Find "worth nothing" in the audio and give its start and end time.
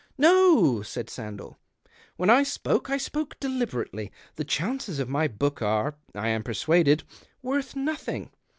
7.43-8.31